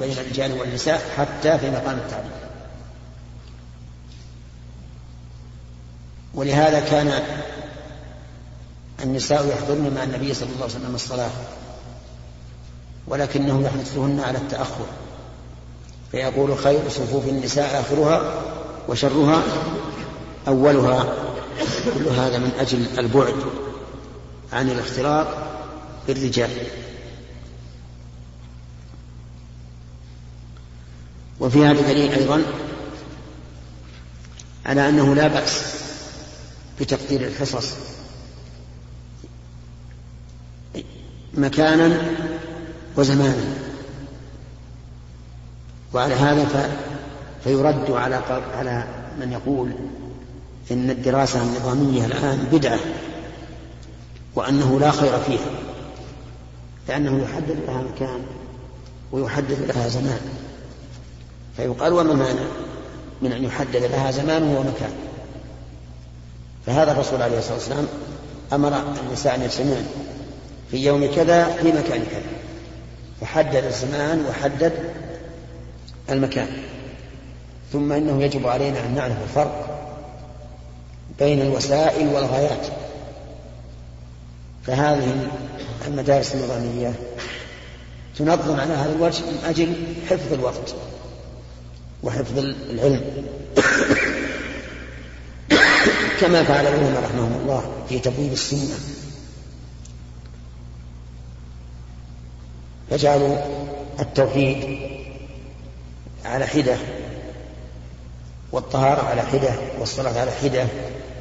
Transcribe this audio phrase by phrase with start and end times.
[0.00, 2.30] بين الرجال والنساء حتى في مقام التعليم.
[6.34, 7.22] ولهذا كان
[9.02, 11.30] النساء يحضرن مع النبي صلى الله عليه وسلم الصلاة
[13.06, 14.86] ولكنه يحثهن على التأخر.
[16.12, 18.42] فيقول خير صفوف النساء آخرها
[18.88, 19.42] وشرها
[20.48, 21.14] أولها.
[21.94, 23.34] كل هذا من أجل البعد
[24.52, 25.26] عن الاختلاط
[26.06, 26.50] بالرجال.
[31.42, 32.42] وفي هذا دليل أيضا
[34.66, 35.74] على أنه لا بأس
[36.80, 37.74] بتقدير الحصص
[41.34, 42.00] مكانا
[42.96, 43.54] وزمانا.
[45.92, 46.70] وعلى هذا ف...
[47.44, 48.14] فيرد على
[48.54, 48.84] على
[49.20, 49.72] من يقول
[50.70, 52.78] إن الدراسة النظامية الآن بدعة
[54.34, 55.50] وأنه لا خير فيها
[56.88, 58.20] لأنه يحدد لها مكان
[59.12, 60.20] ويحدد لها زمان.
[61.56, 62.44] فيقال وما مانع
[63.22, 64.92] من أن يحدد لها زمان ومكان
[66.66, 67.86] فهذا الرسول عليه الصلاة والسلام
[68.52, 69.86] أمر النساء أن يجتمعن
[70.70, 72.22] في يوم كذا في مكان كذا.
[73.20, 74.72] فحدد الزمان وحدد
[76.10, 76.48] المكان.
[77.72, 79.68] ثم إنه يجب علينا أن نعرف الفرق
[81.18, 82.66] بين الوسائل والغايات.
[84.66, 85.28] فهذه
[85.86, 86.92] المدارس النظامية
[88.18, 89.74] تنظم على هذا الوجه من أجل
[90.10, 90.74] حفظ الوقت.
[92.02, 93.00] وحفظ العلم.
[96.20, 98.78] كما فعل العلماء رحمهم الله في تبويب السنة.
[102.90, 103.36] فجعلوا
[104.00, 104.78] التوحيد
[106.24, 106.76] على حدة
[108.52, 110.66] والطهارة على حدة والصلاة على حدة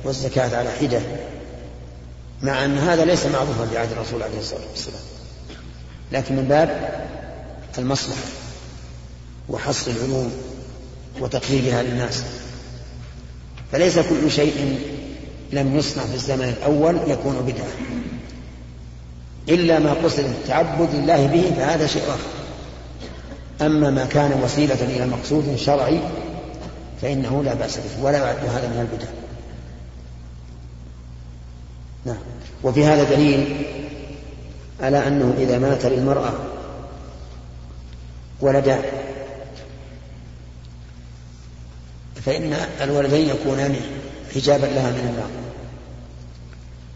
[0.04, 1.02] والزكاة على حدة
[2.42, 5.02] مع أن هذا ليس معروفا في عهد الرسول عليه الصلاة والسلام.
[6.12, 7.02] لكن من باب
[7.78, 8.22] المصلحة
[9.50, 10.32] وحصر العلوم
[11.20, 12.24] وتقريبها للناس.
[13.72, 14.80] فليس كل شيء
[15.52, 17.72] لم يصنع في الزمن الأول يكون بدعة.
[19.50, 22.42] إلا ما قصد التعبد لله به فهذا شيء آخر.
[23.66, 26.00] أما ما كان وسيلة إلى مقصود شرعي
[27.02, 29.08] فإنه لا بأس به ولا يعد هذا من البدع.
[32.06, 32.22] نعم.
[32.64, 33.66] وفي هذا دليل
[34.82, 36.34] على أنه إذا مات للمرأة
[38.42, 38.82] ولدان
[42.26, 43.76] فإن الولدين يكونان
[44.36, 45.30] حجابا لها من النار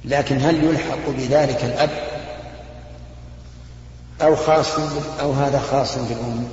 [0.05, 1.89] لكن هل يلحق بذلك الأب؟
[4.21, 4.67] أو خاص
[5.19, 6.47] أو هذا خاص بالأم؟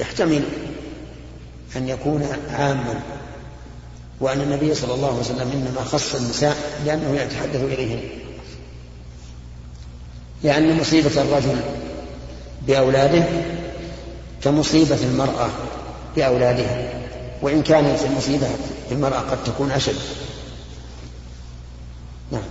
[0.00, 0.42] يحتمل
[1.76, 3.00] أن يكون عاما
[4.20, 8.00] وأن النبي صلى الله عليه وسلم إنما خص النساء لأنه يتحدث إليهن
[10.42, 11.60] لأن مصيبة الرجل
[12.66, 13.24] بأولاده
[14.42, 15.48] كمصيبة المرأة.
[16.16, 16.92] بأولادها
[17.42, 18.46] وإن كانت المصيبة
[18.90, 19.96] المرأة قد تكون أشد
[22.32, 22.42] نعم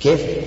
[0.00, 0.41] كيف؟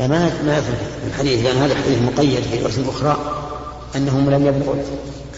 [0.00, 3.16] لا ما في الحديث لأن هذا الحديث مقيد في رواية أخرى
[3.96, 4.74] أنهم لم يبلغوا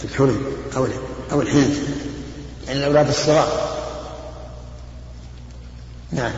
[0.04, 0.46] الحلم
[0.76, 0.86] أو
[1.32, 1.78] أو الحنث
[2.66, 3.48] يعني الأولاد الصغار.
[6.12, 6.32] نعم.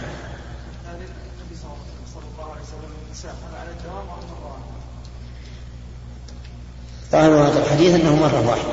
[7.12, 8.69] ظاهر هذا الحديث أنه مرة واحدة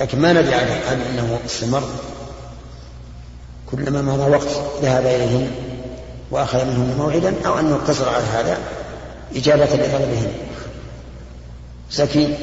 [0.00, 1.82] لكن ما ندري عن أنه استمر.
[3.70, 4.48] كلما مضى وقت
[4.82, 5.50] ذهب إليهم
[6.30, 8.75] وأخذ منهم موعدا أو أنه اقتصر على هذا.
[9.34, 10.32] إجابة لطلبهم.
[11.90, 12.36] سكين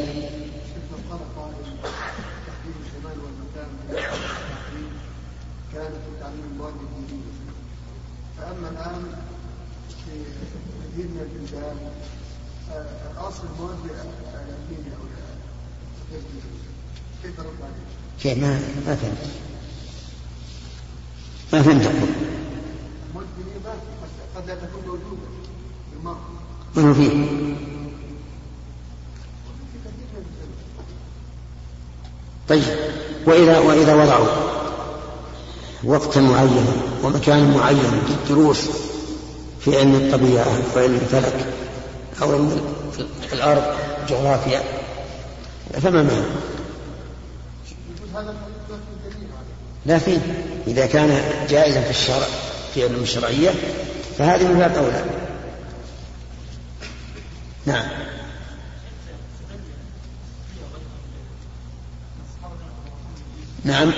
[8.37, 9.03] فأما الآن
[10.05, 10.11] في
[10.93, 11.77] كثير من البلدان
[13.11, 14.09] الأصل المواد أو
[17.23, 19.17] كيف ترد عليه؟ كيف؟ ما ما فهمت.
[21.53, 21.91] ما فهمت.
[24.35, 25.27] قد لا تكون موجودة
[25.91, 26.17] في المرء
[26.75, 27.09] ما هو فيه.
[32.49, 32.63] طيب
[33.25, 34.27] وإذا وإذا وضعوا
[35.83, 36.65] وقتا معينا
[37.03, 38.69] ومكان معين للدروس
[39.59, 41.45] في علم الطبيعة وعلم الفلك
[42.21, 42.61] أو علم
[43.33, 43.63] الأرض
[44.09, 44.61] جغرافيا
[45.81, 46.25] فما معنى
[49.85, 50.19] لا فيه.
[50.67, 52.27] إذا كان جائزا في الشرع
[52.73, 53.49] في علم الشرعية
[54.17, 55.22] فهذه من باب أولى.
[57.65, 57.85] نعم.
[63.65, 63.91] نعم.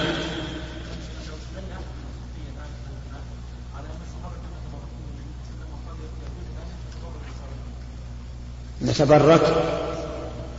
[8.81, 9.41] نتبرك؟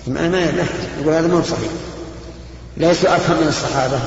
[0.07, 0.39] ما ما
[1.01, 1.71] يقول هذا مو صحيح.
[2.77, 4.01] ليسوا أفهم من الصحابة.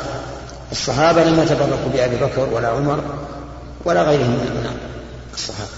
[0.72, 3.04] الصحابة لم يتبركوا بأبي بكر ولا عمر
[3.86, 4.78] ولا غيرهم من
[5.34, 5.69] الصحابة.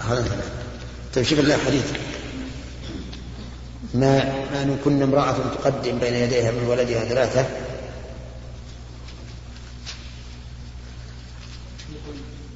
[0.00, 0.59] هذا
[1.14, 1.92] طيب شوف الله حديث
[3.94, 7.46] ما ما كن امرأة تقدم بين يديها من ولدها ثلاثة.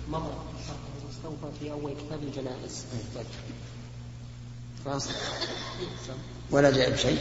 [0.09, 0.45] مضى
[1.61, 2.85] في أول كتاب الجنائز.
[6.51, 7.19] ولا جاء بشيء.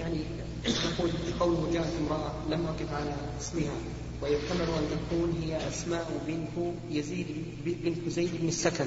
[0.00, 0.20] يعني
[0.64, 1.10] يقول
[1.40, 3.74] قوله جاءت امرأة لم أقف على اسمها
[4.22, 7.26] ويحتمل أن تكون هي أسماء بنت يزيد
[7.64, 8.86] بنت زيد بن السكن.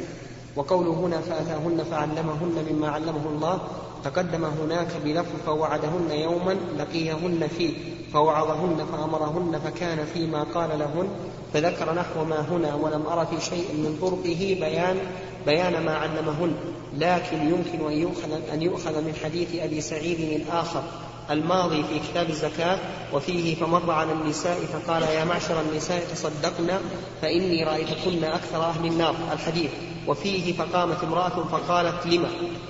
[0.56, 3.62] وقوله هنا فأتاهن فعلمهن مما علمه الله
[4.03, 7.74] تقدم هناك بلفظ فوعدهن يوما لقيهن فيه
[8.13, 11.09] فوعظهن فأمرهن فكان فيما قال لهن.
[11.53, 14.98] فذكر نحو ما هنا ولم أر في شيء من طرقه بيان
[15.45, 16.56] بيان ما علمهن
[16.97, 20.83] لكن يمكن أن يؤخذ, أن يؤخذ من حديث أبي سعيد الآخر.
[21.31, 22.78] الماضي في كتاب الزكاة
[23.13, 26.80] وفيه فمر على النساء فقال يا معشر النساء تصدقن
[27.22, 29.72] فإني رأيتكن أكثر أهل النار الحديث.
[30.07, 32.25] وفيه فقامت امرأة فقالت لم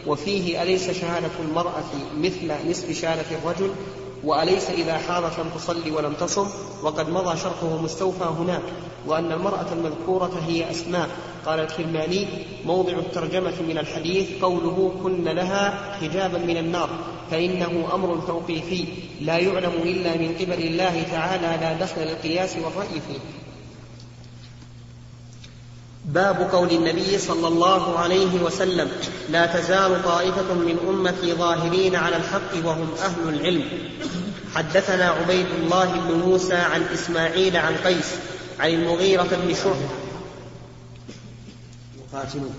[0.08, 1.84] وفيه أليس شهادة المرأة
[2.18, 3.72] مثل نصف شهادة الرجل؟
[4.24, 6.48] وأليس إذا حاضت لم تصلي ولم تصم؟
[6.84, 8.64] وقد مضى شرحه مستوفى هناك
[9.08, 11.10] وأن المرأة المذكورة هي أسماء.
[11.46, 12.28] قال الكرماني
[12.66, 16.90] موضع الترجمة من الحديث قوله كن لها حجابا من النار
[17.32, 18.86] فإنه أمر توقيفي.
[19.22, 23.41] لا يعلم إلا من قبل الله تعالى لا دخل للقياس والرأي فيه.
[26.06, 28.92] باب قول النبي صلى الله عليه وسلم
[29.30, 33.64] لا تزال طائفة من أمتي ظاهرين على الحق وهم أهل العلم.
[34.56, 38.10] حدثنا عبيد الله بن موسى عن إسماعيل عن قيس
[38.60, 39.90] عن المغيرة بن شعبة.
[42.14, 42.56] يقاتلون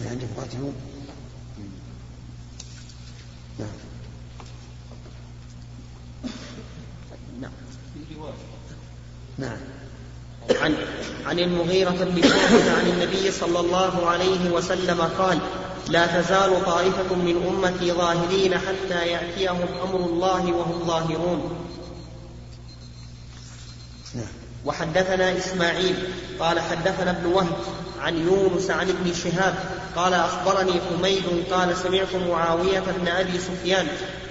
[0.00, 0.74] عندك يقاتلون
[3.58, 3.68] نعم
[7.40, 7.50] نعم
[9.38, 9.58] نعم
[10.60, 10.74] عن
[11.30, 15.38] عن المغيرة بن شعبة عن النبي صلى الله عليه وسلم قال
[15.88, 21.66] لا تزال طائفة من أمتي ظاهرين حتى يأتيهم أمر الله وهم ظاهرون.
[24.64, 25.96] وحدثنا إسماعيل
[26.40, 27.56] قال حدثنا ابن وهب
[28.00, 29.54] عن يونس عن ابن شهاب
[29.96, 31.22] قال أخبرني حميد
[31.52, 33.86] قال سمعت معاوية بن أبي سفيان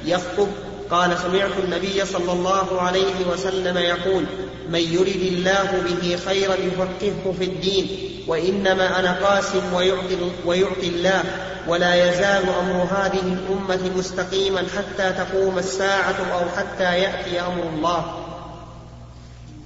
[0.05, 0.47] يخطب
[0.91, 4.25] قال سمعت النبي صلى الله عليه وسلم يقول
[4.69, 7.87] من يرد الله به خيرا يفقهه في الدين
[8.27, 11.23] وإنما أنا قاسم ويعطي, ويعطي الله
[11.67, 18.05] ولا يزال أمر هذه الأمة مستقيما حتى تقوم الساعة أو حتى يأتي أمر الله.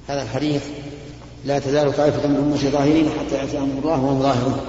[0.07, 0.61] هذا الحديث
[1.45, 4.61] لا تزال طائفة من أمتي ظاهرين حتى يأتي أمر الله وهم ظاهرون.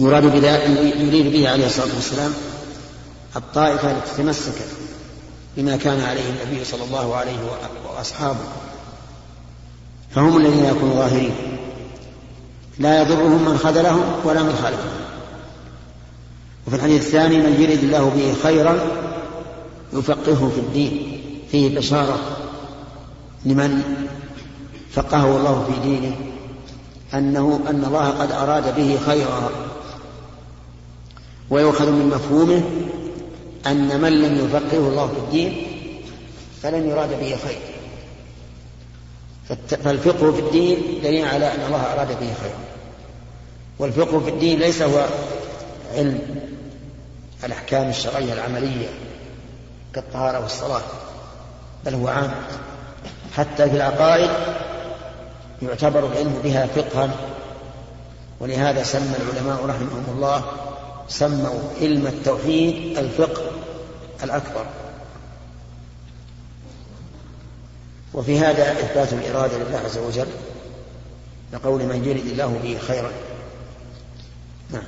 [0.00, 0.62] يراد بذلك
[0.96, 2.32] يريد به عليه الصلاة والسلام
[3.36, 4.83] الطائفة التي تمسكت
[5.56, 7.38] بما كان عليه النبي صلى الله عليه
[7.88, 8.44] وأصحابه.
[10.10, 11.34] فهم الذين يكونوا ظاهرين.
[12.78, 15.04] لا يضرهم من خذلهم ولا من خالفهم.
[16.66, 18.78] وفي الحديث الثاني من يرد الله به خيرا
[19.92, 21.20] يفقهه في الدين.
[21.50, 22.18] فيه بشارة
[23.44, 23.82] لمن
[24.92, 26.16] فقهه الله في دينه
[27.14, 29.50] أنه أن الله قد أراد به خيرا.
[31.50, 32.62] ويؤخذ من مفهومه
[33.66, 35.66] أن من لم يفقهه الله في الدين
[36.62, 37.58] فلن يراد به خير.
[39.84, 42.58] فالفقه في الدين دليل على أن الله أراد به خيرا
[43.78, 45.06] والفقه في الدين ليس هو
[45.94, 46.20] علم
[47.44, 48.88] الأحكام الشرعية العملية
[49.94, 50.82] كالطهارة والصلاة
[51.84, 52.34] بل هو عام.
[53.36, 54.30] حتى في العقائد
[55.62, 57.10] يعتبر العلم بها فقها
[58.40, 60.42] ولهذا سمى العلماء رحمهم الله
[61.08, 63.42] سموا علم التوحيد الفقه
[64.24, 64.66] الأكبر.
[68.14, 70.26] وفي هذا إثبات الإرادة لله عز وجل
[71.52, 73.10] لقول من يرد الله به خيرا.
[74.70, 74.84] نعم.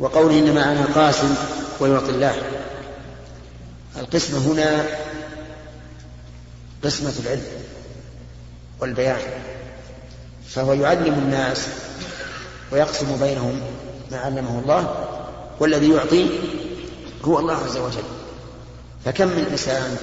[0.00, 1.34] وقوله إنما أنا قاسم
[1.80, 2.42] ويعطي الله.
[3.96, 4.84] القسمة هنا
[6.84, 7.46] قسمة العلم
[8.80, 9.20] والبيان.
[10.48, 11.68] فهو يعلم الناس
[12.72, 13.60] ويقسم بينهم
[14.10, 15.06] ما علمه الله
[15.60, 16.30] والذي يعطي
[17.24, 18.02] هو الله عز وجل.
[19.04, 19.96] فكم من إنسان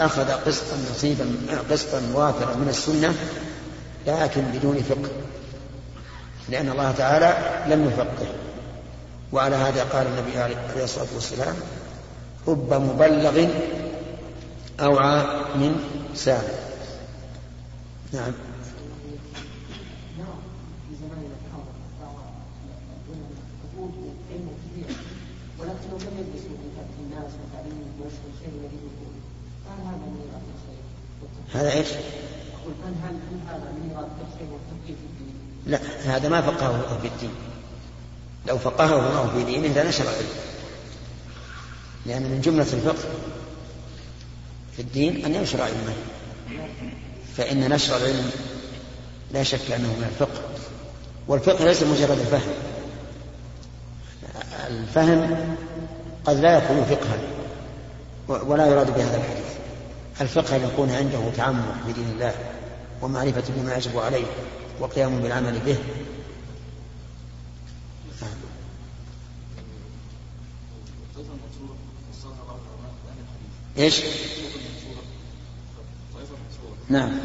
[0.00, 1.26] أخذ قسطا نصيبا
[1.70, 3.14] قسطا وافرا من السنة
[4.06, 5.10] لكن بدون فقه
[6.48, 7.36] لأن الله تعالى
[7.74, 8.26] لم يفقه.
[9.32, 11.54] وعلى هذا قال النبي عليه الصلاة والسلام
[12.48, 13.48] رب مبلغ
[14.80, 15.76] أوعى من
[16.14, 16.42] سامع
[18.12, 18.32] نعم.
[25.58, 26.53] ولكنه لم يلبس
[31.54, 33.72] هذا إيش؟ أقول هل هل هذا
[34.86, 35.34] في الدين؟
[35.66, 37.34] لا هذا ما فقهه الله في الدين
[38.46, 40.28] لو فقهه الله في دينه لنشر العلم
[42.06, 43.08] لأن من جملة الفقه
[44.76, 45.94] في الدين أن ينشر علمه
[47.36, 48.30] فإن نشر العلم
[49.32, 50.40] لا شك أنه من الفقه
[51.28, 52.52] والفقه ليس مجرد الفهم
[54.68, 55.56] الفهم
[56.24, 57.18] قد لا يكون فقها
[58.28, 59.54] ولا يراد بهذا الحديث.
[60.20, 62.34] الفقه أن يكون عنده تعمق بدين الله
[63.02, 64.24] ومعرفة بما يجب عليه
[64.80, 65.76] وقيام بالعمل به.
[73.78, 74.02] إيش؟
[76.88, 77.20] نعم.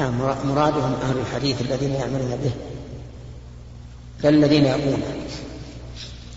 [0.00, 0.12] نعم
[0.44, 2.50] مرادهم أهل الحديث الذين يعملون به.
[4.22, 4.66] لا الذين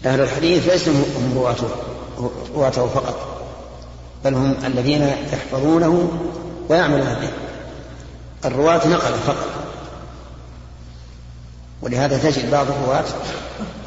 [0.06, 1.68] أهل الحديث ليسوا هم رواته
[2.56, 3.16] رواته فقط
[4.26, 5.02] بل هم الذين
[5.34, 6.12] يحفظونه
[6.70, 7.30] ويعملون به.
[8.46, 9.48] الرواة نقل فقط.
[11.82, 13.06] ولهذا تجد بعض الرواة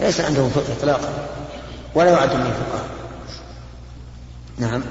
[0.00, 1.08] ليس عنده فقه إطلاقا
[1.94, 2.88] ولا يعد من الفقهاء
[4.58, 4.82] نعم.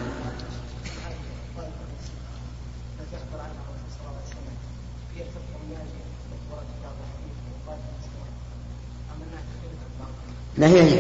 [10.58, 11.00] لا هي هي.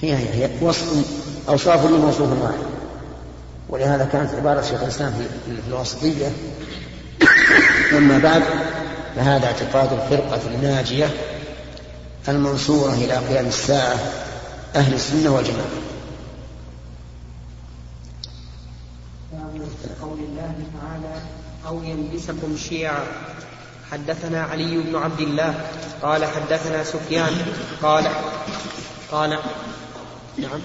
[0.00, 0.50] هي هي, هي.
[0.60, 1.06] وصف
[1.48, 2.68] أوصاف لموصوف واحد.
[3.68, 6.32] ولهذا كانت عبارة شيخ الإسلام في الوسطية
[7.92, 8.42] أما بعد
[9.16, 11.10] فهذا اعتقاد الفرقة الناجية
[12.28, 13.98] المنصورة إلى قيام الساعة
[14.74, 15.68] أهل السنة والجماعة.
[20.02, 21.22] قول الله تعالى
[21.66, 23.06] أو يلبسكم شيعا.
[23.92, 25.54] حدثنا علي بن عبد الله
[26.02, 27.32] قال حدثنا سفيان
[27.82, 28.04] قال
[29.12, 29.38] قال
[30.38, 30.60] نعم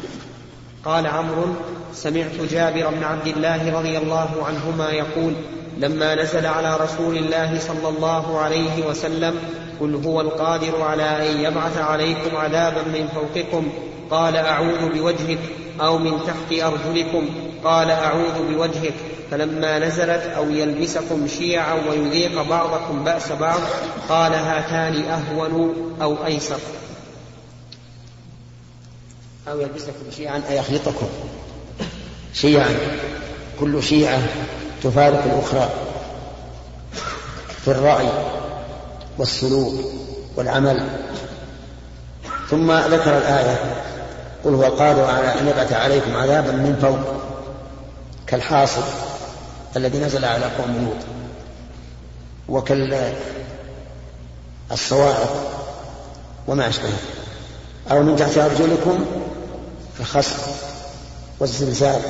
[0.85, 1.45] قال عمرو
[1.93, 5.33] سمعت جابر بن عبد الله رضي الله عنهما يقول
[5.77, 9.39] لما نزل على رسول الله صلى الله عليه وسلم
[9.79, 13.69] قل هو القادر على أن يبعث عليكم عذابا من فوقكم
[14.11, 15.39] قال أعوذ بوجهك
[15.81, 17.29] أو من تحت أرجلكم
[17.63, 18.93] قال أعوذ بوجهك
[19.31, 23.59] فلما نزلت أو يلبسكم شيعا ويذيق بعضكم بأس بعض
[24.09, 26.59] قال هاتان أهون أو أيسر.
[29.47, 31.07] أو يلبسكم شيعا أي يخلطكم
[32.33, 32.75] شيعا
[33.59, 34.21] كل شيعة
[34.83, 35.69] تفارق الأخرى
[37.65, 38.09] في الرأي
[39.17, 39.73] والسلوك
[40.35, 40.89] والعمل.
[42.49, 43.83] ثم ذكر الآية
[44.45, 46.99] قل هو القادر على أن يبعث عليكم عذابا من فوق
[48.27, 48.83] كالحاصل.
[49.75, 51.03] الذي نزل على قوم لوط.
[54.69, 55.51] وكالصواعق
[56.47, 56.99] وما أشبهه.
[57.91, 59.05] أو من تحت أرجلكم
[59.99, 60.63] الخسف
[61.39, 62.01] والزلزال.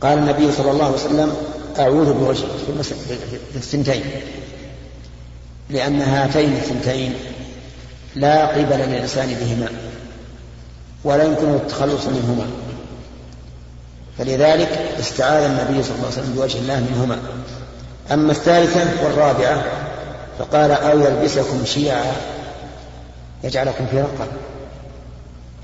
[0.00, 1.36] قال النبي صلى الله عليه وسلم
[1.78, 2.50] أعوذ بوجهك
[3.52, 4.04] في الثنتين.
[5.70, 7.14] لأن هاتين الثنتين
[8.14, 9.68] لا قبل للإنسان بهما
[11.04, 12.46] ولا يمكنه التخلص منهما.
[14.18, 14.68] فلذلك
[15.00, 17.18] استعاذ النبي صلى الله عليه وسلم بوجه الله منهما.
[18.12, 19.64] أما الثالثة والرابعة
[20.38, 22.12] فقال أو يلبسكم شيعا
[23.44, 24.26] يجعلكم في رقة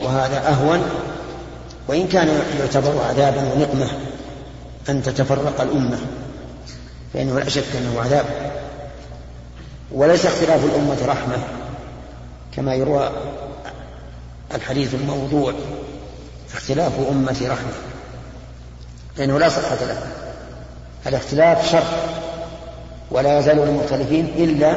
[0.00, 0.82] وهذا أهون
[1.88, 3.88] وإن كان يعتبر عذابا ونقمة
[4.88, 5.98] أن تتفرق الأمة
[7.14, 8.24] فإنه لا شك أنه عذاب.
[9.92, 11.36] وليس اختلاف الأمة رحمة
[12.56, 13.10] كما يروى
[14.54, 15.52] الحديث الموضوع
[16.54, 17.72] اختلاف أمتي رحمة.
[19.18, 20.06] لأنه لا صحة له.
[21.06, 21.84] الاختلاف شر
[23.10, 24.76] ولا يزال المختلفين إلا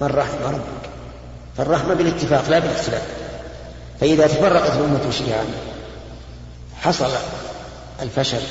[0.00, 0.90] من رحم ربك.
[1.56, 3.02] فالرحمة بالاتفاق لا بالاختلاف.
[4.00, 5.44] فإذا تفرقت الأمة شيعا
[6.80, 7.10] حصل
[8.02, 8.42] الفشل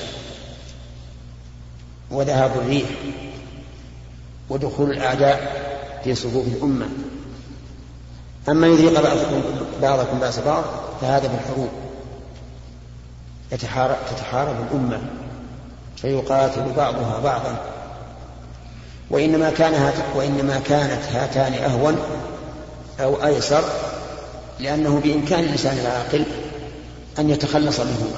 [2.11, 2.89] وذهاب الريح
[4.49, 5.61] ودخول الأعداء
[6.03, 6.85] في صفوف الأمة.
[8.49, 9.41] أما يذيق بعضكم
[9.81, 10.63] بعضكم بأس بعض
[11.01, 11.69] فهذا بالحروب.
[13.51, 15.01] تتحارب الأمة
[15.97, 17.57] فيقاتل بعضها بعضا.
[19.09, 21.97] وإنما كان وإنما كانت هاتان أهون
[22.99, 23.63] أو أيسر
[24.59, 26.25] لأنه بإمكان الإنسان العاقل
[27.19, 28.17] أن يتخلص منهما.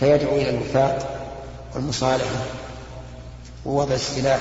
[0.00, 1.20] فيدعو إلى الوفاق
[1.74, 2.44] والمصالحة
[3.66, 4.40] ووضع السلاح.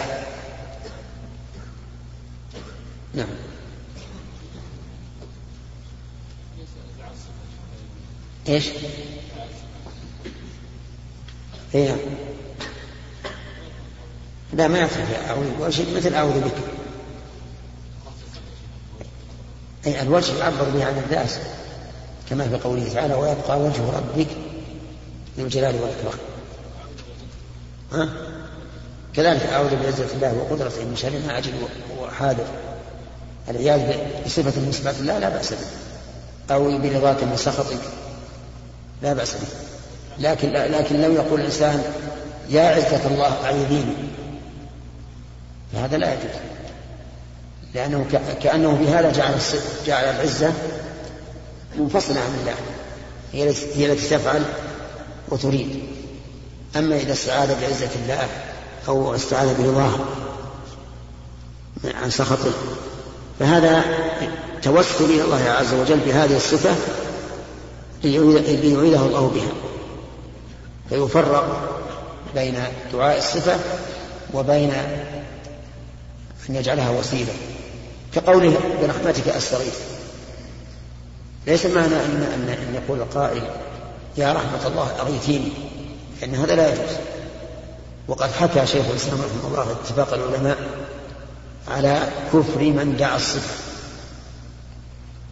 [3.13, 3.48] نعم.
[8.49, 8.65] إيش؟
[11.75, 11.97] اي نعم
[14.53, 16.55] لا ما يصح شيء مثل أعوذ بك.
[19.85, 21.31] أي الوجه يعبر به عن الذات
[22.29, 24.27] كما في قوله تعالى ويبقى وجه ربك
[25.37, 26.19] ذو الجلال والإكرام.
[27.93, 28.09] ها؟
[29.13, 31.53] كذلك أعوذ بعزة الله وقدرته من شر ما أجد
[31.99, 32.45] وحاذر
[33.49, 35.67] العياذ بصفة من صفات الله لا بأس به.
[36.53, 38.08] أو برضاك من سخطك.
[39.01, 39.47] لا بأس به.
[40.19, 41.83] لكن لكن لو يقول الإنسان
[42.49, 43.95] يا عزة الله أعيذيني.
[45.73, 46.35] فهذا لا يجوز.
[47.73, 48.05] لأنه
[48.41, 49.33] كأنه بهذا جعل
[49.85, 50.53] جعل العزة
[51.79, 52.55] منفصلة عن الله.
[53.75, 54.43] هي التي تفعل
[55.29, 55.79] وتريد.
[56.75, 58.27] أما إذا استعاذ بعزة الله
[58.87, 59.99] أو استعاذ برضاه
[62.03, 62.51] عن سخطه
[63.39, 63.83] فهذا
[64.61, 66.75] توسل إلى الله عز وجل بهذه الصفة
[68.03, 69.51] ليعيده الله بها.
[70.89, 71.69] فيفرق
[72.35, 72.63] بين
[72.93, 73.59] دعاء الصفة
[74.33, 74.71] وبين
[76.49, 77.33] أن يجعلها وسيلة.
[78.15, 79.79] كقوله برحمتك أستغيث
[81.47, 83.43] ليس معنى أن, أن, أن يقول القائل
[84.17, 85.51] يا رحمة الله أغيثيني
[86.21, 86.95] لأن هذا لا يجوز.
[88.07, 90.57] وقد حكى شيخ الإسلام رحمه الله اتفاق العلماء
[91.67, 92.01] على
[92.33, 93.68] كفر من دعا الصفة.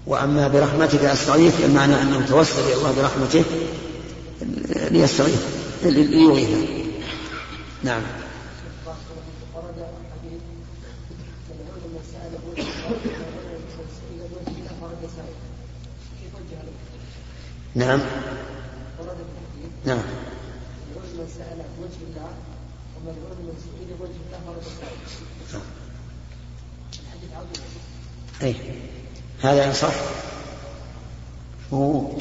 [0.08, 3.44] وأما برحمتك أستغيث بمعنى أنه توسل إلى الله برحمته
[4.92, 5.42] ليستغيث
[5.84, 6.50] ليغيث.
[7.84, 8.02] نعم.
[17.76, 18.00] نعم.
[19.86, 20.02] نعم.
[28.41, 28.56] أي
[29.41, 29.93] هذا إن صح.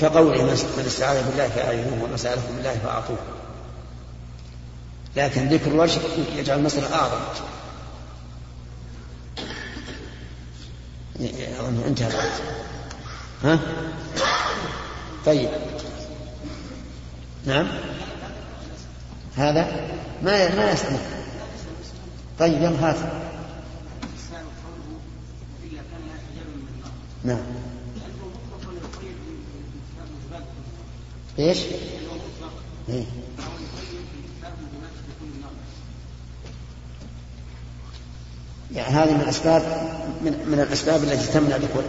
[0.00, 0.44] كقوله
[0.76, 3.18] من استعاذ بالله فأعينوه ومن سألكم بالله فأعطوه.
[5.16, 6.00] لكن ذكر الوجه
[6.36, 7.20] يجعل المسألة أعظم.
[11.60, 12.42] أظن انتهى الوقت
[13.44, 13.58] ها؟
[15.26, 15.48] طيب.
[17.46, 17.68] نعم.
[19.36, 19.90] هذا
[20.22, 20.98] ما ما يسأل
[22.38, 22.96] طيب يلا هات.
[27.26, 27.38] نعم
[31.38, 31.58] إيش؟
[32.88, 33.04] إيه؟
[38.74, 39.62] يعني هذه من الأسباب
[40.22, 41.84] من, من الأسباب التي تمنع دخول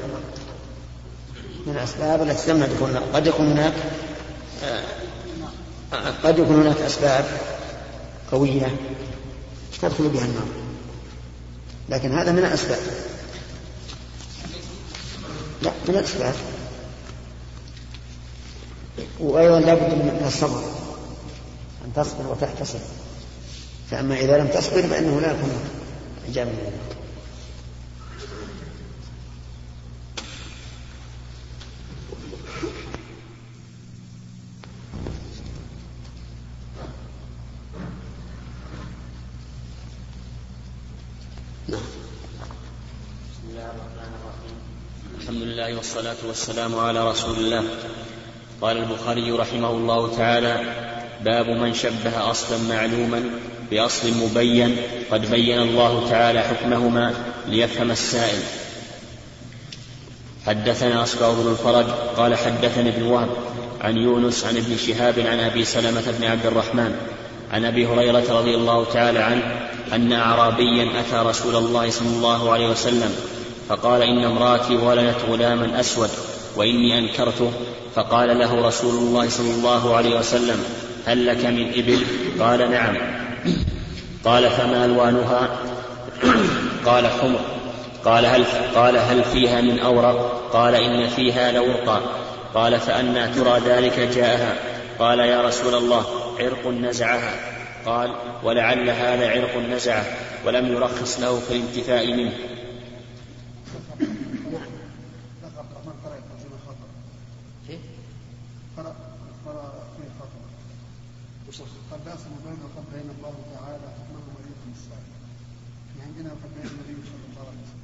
[1.66, 3.74] من الأسباب التي تمنع دخول قد يكون هناك
[4.64, 4.84] آه
[6.24, 7.26] قد يكون هناك أسباب
[8.32, 8.76] قوية
[9.82, 10.48] تدخل بها النار
[11.90, 12.80] لكن هذا من الأسباب
[15.68, 16.34] لا من الأسباب
[19.20, 20.62] وأيضا لا بد من الصبر
[21.86, 22.80] أن تصبر وتحتسب.
[23.92, 25.50] فأما إذا لم تصبر فإنه لا يكون
[26.30, 26.97] إجابة من الله
[45.76, 47.64] والصلاة والسلام على رسول الله.
[48.62, 50.60] قال البخاري رحمه الله تعالى
[51.26, 53.24] باب من شبه أصلا معلوما
[53.72, 54.78] بأصل مبين
[55.12, 57.14] قد بين الله تعالى حكمهما
[57.48, 58.40] ليفهم السائل.
[60.46, 61.86] حدثنا أصبع بن الفرج
[62.18, 63.30] قال حدثني ابن وهب
[63.82, 66.96] عن يونس عن ابن شهاب عن أبي سلمة بن عبد الرحمن
[67.52, 72.70] عن أبي هريرة رضي الله تعالى عنه أن أعرابيا أتى رسول الله صلى الله عليه
[72.70, 73.37] وسلم
[73.70, 76.10] فقال إن امرأتي ولدت غلاما أسود
[76.56, 77.52] وإني أنكرته
[77.96, 80.64] فقال له رسول الله صلى الله عليه وسلم
[81.06, 82.06] هل لك من إبل؟
[82.40, 82.98] قال نعم.
[84.26, 85.50] قال فما ألوانها؟
[86.86, 87.40] قال حمر.
[88.06, 92.02] قال هل قال هل فيها من أورق؟ قال إن فيها لورقا.
[92.54, 94.56] قال فأنى ترى ذلك جاءها.
[95.00, 96.06] قال يا رسول الله
[96.40, 97.36] عرق نزعها.
[97.86, 98.12] قال
[98.44, 100.06] ولعل هذا عرق نزعه
[100.46, 102.32] ولم يرخص له في الانتفاء منه.
[112.08, 115.08] القاسم وبين قد بين الله تعالى حكمه وليكم الصالح
[115.94, 117.82] في يعني عندنا قد بين النبي صلى الله عليه وسلم.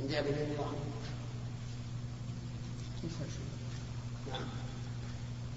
[0.00, 0.72] عندي أبي الله
[4.32, 4.48] نعم.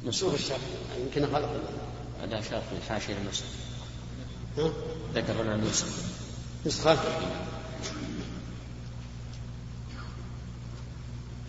[0.05, 1.49] نسوه الشافعي يمكن غلط
[2.21, 3.45] هذا شافعي حاشيه النسخ.
[5.13, 5.88] ذكر لنا النسخ.
[6.65, 6.97] نسخة.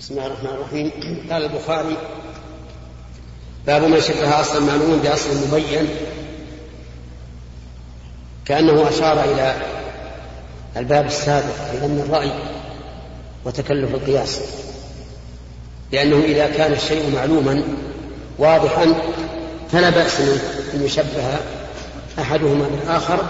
[0.01, 0.91] بسم الله الرحمن الرحيم.
[1.33, 1.97] قال البخاري
[3.67, 5.89] باب ما شبه أصلا معلوم بأصل مبين
[8.45, 9.57] كأنه أشار إلى
[10.77, 12.33] الباب السابق في ذم الرأي
[13.45, 14.41] وتكلف القياس
[15.93, 17.63] لأنه إذا كان الشيء معلوما
[18.39, 18.95] واضحا
[19.73, 20.21] فلا بأس
[20.75, 21.39] أن يشبه
[22.19, 23.25] أحدهما بالآخر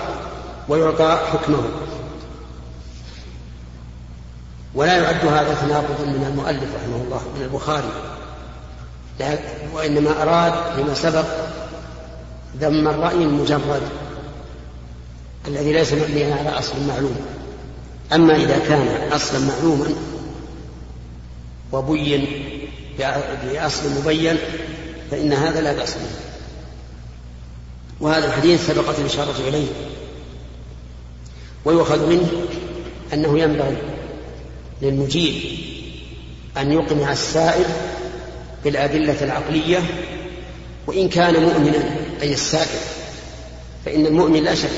[0.69, 1.62] ويعطى حكمه.
[4.75, 8.10] ولا يعد هذا تناقضا من المؤلف رحمه الله من البخاري.
[9.75, 11.27] وإنما أراد فيما سبق
[12.61, 13.83] ذم الرأي المجرد
[15.47, 17.17] الذي ليس مبنيا على أصل معلوم.
[18.13, 19.87] أما إذا كان أصلا معلوما
[21.73, 22.27] وبين
[23.45, 24.37] بأصل مبين
[25.11, 26.11] فإن هذا لا بأس به.
[28.01, 29.67] وهذا الحديث سبقت الإشارة إليه.
[31.65, 32.31] ويؤخذ منه
[33.13, 33.77] أنه ينبغي
[34.83, 35.35] للمجيب
[36.57, 37.67] أن يقنع السائل
[38.64, 39.79] بالأدلة العقلية
[40.87, 42.81] وإن كان مؤمنا أي السائل
[43.85, 44.70] فإن المؤمن لا شك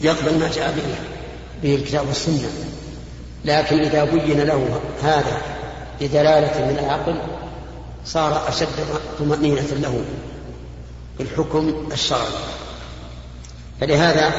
[0.00, 0.82] يقبل ما جاء به
[1.62, 2.48] به الكتاب والسنة.
[3.44, 5.42] لكن إذا بين له هذا
[6.00, 7.20] بدلالة من العقل
[8.04, 8.66] صار أشد
[9.18, 10.04] طمأنينة له
[11.18, 12.28] بالحكم الشرعي.
[13.80, 14.32] فلهذا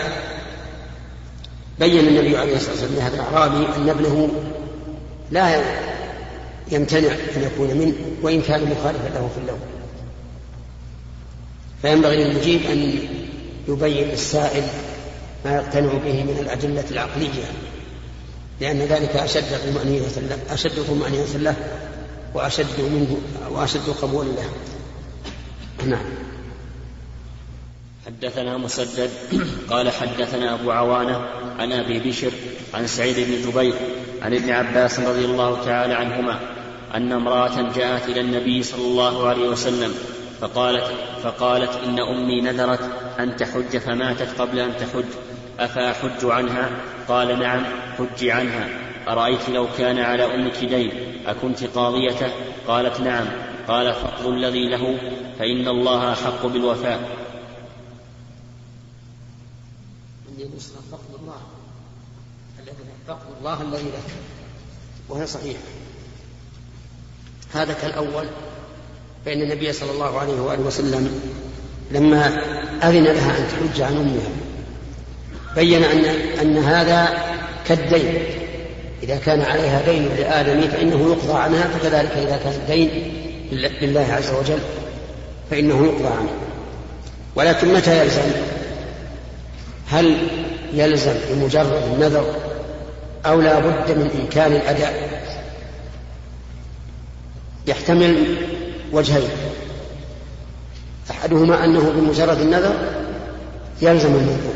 [1.79, 4.29] بين النبي عليه الصلاة والسلام لهذا الأعرابي أن ابنه
[5.31, 5.49] لا
[6.71, 9.59] يمتنع أن يكون منه وإن كان مخالفا له في اللون
[11.81, 12.99] فينبغي للمجيب أن
[13.67, 14.63] يبين للسائل
[15.45, 17.43] ما يقتنع به من الأدلة العقلية
[18.61, 21.55] لأن ذلك أشد طمأنينة له أشد طمأنينة له
[22.33, 23.17] وأشد منه
[23.51, 24.49] وأشد قبولا له.
[25.85, 26.05] نعم.
[28.05, 29.09] حدثنا مسدد
[29.69, 31.17] قال حدثنا أبو عوانة
[31.59, 32.31] عن أبي بشر
[32.73, 33.73] عن سعيد بن جبير
[34.21, 36.58] عن ابن عباس رضي الله تعالى عنهما
[36.95, 39.93] أن امرأة جاءت إلى النبي صلى الله عليه وسلم
[40.41, 40.91] فقالت
[41.23, 45.05] فقالت إن أمي نذرت أن تحج فماتت قبل أن تحج.
[45.59, 46.69] أفأحج عنها؟
[47.07, 47.65] قال نعم
[47.97, 48.69] حج عنها.
[49.07, 50.91] أرأيت لو كان على أمك دين
[51.27, 52.31] أكنت قاضيته؟
[52.67, 53.25] قالت نعم.
[53.67, 54.97] قال فقد الذي له
[55.39, 57.17] فإن الله أحق بالوفاء.
[60.91, 61.37] فقد الله
[63.07, 64.03] فقد الله الذي له.
[65.09, 65.59] وهي صحيحة.
[67.53, 68.25] هذا كالأول
[69.25, 71.21] فإن النبي صلى الله عليه وآله وسلم
[71.91, 72.27] لما
[72.83, 74.29] أذن لها أن تحج عن أمها
[75.55, 76.05] بين أن
[76.41, 77.17] أن هذا
[77.67, 78.13] كالدين.
[79.03, 82.89] إذا كان عليها دين لآدم فإنه يقضى عنها فكذلك إذا كان الدين
[83.81, 84.59] لله عز وجل
[85.51, 86.29] فإنه يقضى عنه.
[87.35, 88.31] ولكن متى يلزم؟
[89.89, 90.17] هل
[90.73, 92.35] يلزم بمجرد النذر
[93.25, 95.18] أو لا بد من إمكان الأداء؟
[97.69, 98.37] يحتمل
[98.91, 99.29] وجهين.
[101.11, 102.73] أحدهما أنه بمجرد النذر
[103.81, 104.53] يلزم المنذور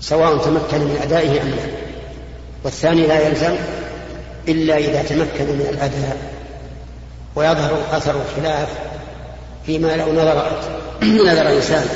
[0.00, 1.62] سواء تمكن من أدائه أم لا.
[2.64, 3.54] والثاني لا يلزم
[4.48, 6.32] إلا إذا تمكن من الأداء.
[7.36, 8.68] ويظهر أثر الخلاف
[9.66, 10.62] فيما لو نظر
[11.26, 11.86] نذر إنسان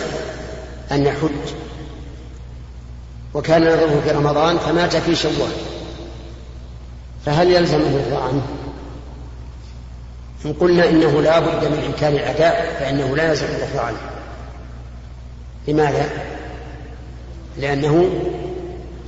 [0.92, 1.54] أن يحج.
[3.34, 5.52] وكان نذره في رمضان فمات في شوال.
[7.26, 8.42] فهل يلزم الرضا عنه؟
[10.44, 13.98] إن قلنا إنه لا بد من إمكان الأداء فإنه لا يلزم الرفع عنه.
[15.68, 16.10] لماذا؟
[17.58, 18.10] لأنه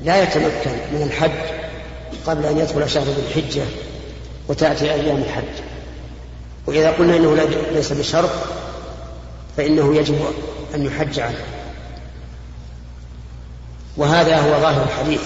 [0.04, 1.62] لا يتمكن من الحج
[2.26, 3.62] قبل أن يدخل شهر ذي الحجة
[4.48, 5.62] وتأتي أيام الحج.
[6.66, 7.34] وإذا قلنا إنه
[7.72, 8.30] ليس بشرط
[9.56, 10.18] فإنه يجب
[10.74, 11.44] أن يحج عنه.
[13.96, 15.22] وهذا هو ظاهر الحديث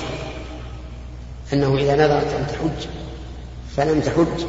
[1.53, 2.88] أنه إذا نذرت أن تحج
[3.77, 4.47] فلم تحج.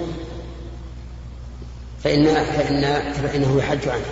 [2.04, 4.06] فإن فإن فإنه يحج عنه.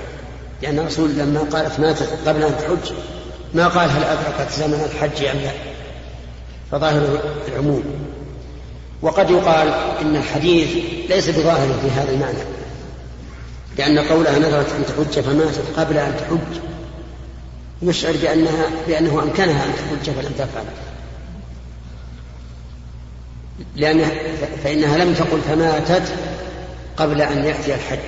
[0.62, 2.94] لأن الرسول لما قالت ماتت قبل أن تحج
[3.54, 5.52] ما قال هل أدركت زمن الحج أم لا؟
[6.72, 7.84] فظاهر العموم.
[9.02, 9.68] وقد يقال
[10.02, 10.70] إن الحديث
[11.10, 12.38] ليس بظاهر في هذا المعنى.
[13.78, 16.62] لأن قولها نذرت أن تحج فماتت قبل أن تحج.
[17.82, 20.66] يشعر بأنها بأنه أمكنها أن تحج فلم تفعل.
[23.76, 24.12] لأنها
[24.64, 26.14] فإنها لم تقل فماتت
[26.98, 28.00] قبل أن يأتي الحج.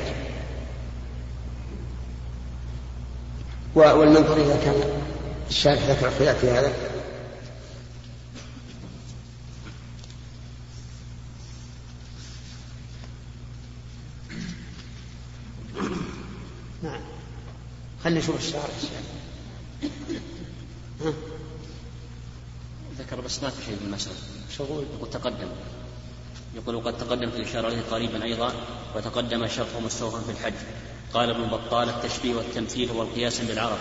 [3.76, 5.04] والمنظر إذا كان
[5.50, 6.74] الشارح ذكر خلاف في هذا.
[16.84, 17.02] نعم.
[18.04, 18.66] خلينا نشوف الشارح
[23.00, 24.16] ذكر بس ما في شيء في المسألة.
[24.58, 24.86] شغول.
[25.00, 25.48] وتقدم
[26.56, 28.54] يقول وقد تقدم في الإشارة إليه قريبا أيضا
[28.96, 30.54] وتقدم شرطه مستوفا في الحج.
[31.14, 33.78] قال ابن بطال التشبيه والتمثيل هو القياس بالعرب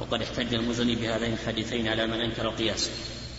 [0.00, 2.90] وقد احتج المزني بهذين الحديثين على من أنكر القياس.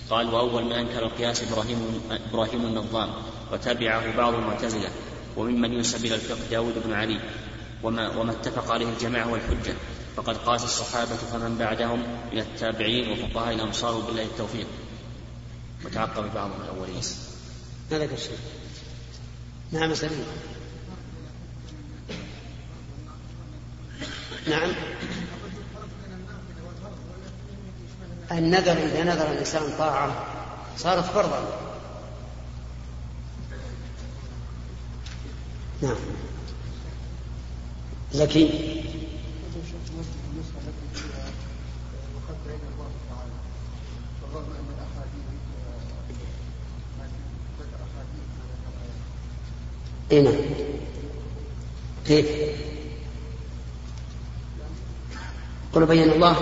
[0.09, 3.13] قال وأول من أنكر القياس إبراهيم, إبراهيم النظام
[3.51, 4.89] وتبعه بعض المعتزلة
[5.37, 7.19] وممن ينسب إلى الفقه داود بن علي
[7.83, 9.73] وما, وما اتفق عليه الجماعة والحجة.
[10.15, 14.67] فقد قاس الصحابة فمن بعدهم من التابعين وفقهاء الأمصار بالله التوفيق.
[15.85, 17.01] وتعقب بعضهم الأولين.
[17.91, 18.37] هذا الشيء
[19.71, 20.25] نعم سليم.
[24.49, 24.71] نعم.
[28.31, 30.25] النذر إذا نذر الإنسان طاعة
[30.77, 31.59] صارت فرضا.
[35.81, 35.95] نعم.
[38.13, 38.83] زكي
[50.11, 50.33] اي نعم
[52.07, 52.25] كيف؟
[55.73, 56.35] قل بين الله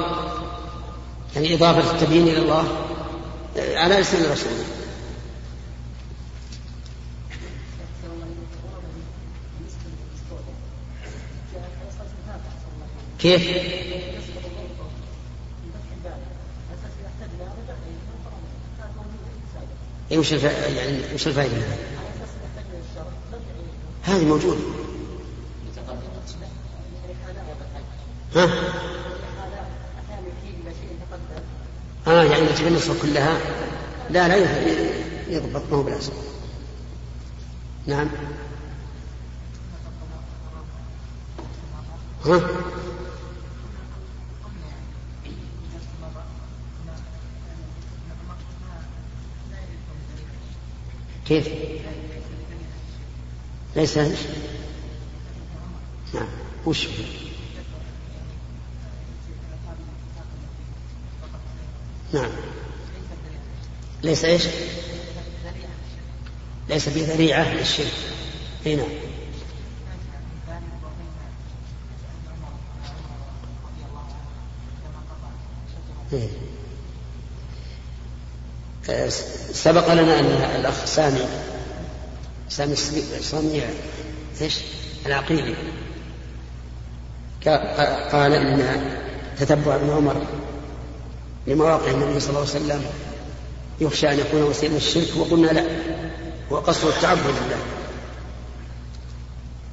[1.36, 2.68] يعني إضافة التبيين إلى الله
[3.58, 4.66] على لسان رسوله
[13.20, 13.42] كيف؟
[20.12, 21.95] إيه وش يعني وش الفائدة منها؟
[24.16, 24.60] هذه موجودة
[28.36, 28.50] ها؟
[32.08, 33.38] آه يعني تجيب النصف كلها
[34.10, 34.36] لا لا
[35.30, 36.14] يضبط ما هو بلازم
[37.88, 38.08] نعم
[42.26, 42.42] ها؟
[51.28, 51.65] كيف؟
[53.76, 53.98] ليس
[56.14, 56.28] نعم.
[56.66, 56.88] وش؟
[62.14, 62.30] نعم.
[64.04, 64.44] ليس إيش؟
[66.70, 67.94] ليس بذريعة للشرك.
[68.66, 68.80] نعم.
[76.14, 76.30] إيه.
[79.54, 80.26] سبق لنا أن
[80.60, 81.55] الأخ سامي
[82.58, 82.76] سامي
[83.22, 83.64] سامي
[84.42, 84.60] إيش؟
[85.06, 85.56] العقيلي
[88.12, 89.00] قال إن
[89.40, 90.22] تتبع ابن عمر
[91.48, 92.86] لمواقع النبي صلى الله عليه وسلم
[93.82, 95.66] يخشى أن يكون وسيلة الشرك وقلنا لا
[96.52, 97.58] هو قصد التعبد لله.